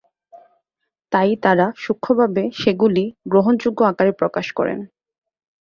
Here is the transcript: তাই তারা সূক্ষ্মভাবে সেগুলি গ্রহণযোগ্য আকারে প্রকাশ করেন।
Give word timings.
তাই 1.11 1.31
তারা 1.43 1.65
সূক্ষ্মভাবে 1.77 2.43
সেগুলি 2.53 3.03
গ্রহণযোগ্য 3.27 3.79
আকারে 3.83 4.11
প্রকাশ 4.11 4.47
করেন। 4.51 4.79